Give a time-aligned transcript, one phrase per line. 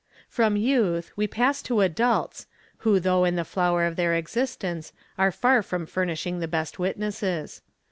[0.29, 4.93] From youth we pass to adults who though in the flower of their exist ence
[5.15, 7.61] are far from furnishing the best witnesses.